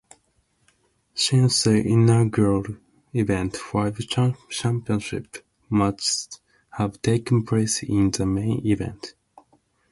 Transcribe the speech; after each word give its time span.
Since 1.13 1.65
the 1.65 1.77
inaugural 1.79 2.63
event, 3.13 3.55
five 3.55 3.99
championship 3.99 5.45
matches 5.69 6.27
have 6.71 6.99
taken 7.03 7.45
place 7.45 7.83
in 7.83 8.09
the 8.09 8.25
main 8.25 8.65
event. 8.65 9.13